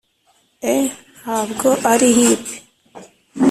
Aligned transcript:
“e, 0.75 0.75
ntabwo 1.19 1.67
ari 1.91 2.07
hipe! 2.17 2.55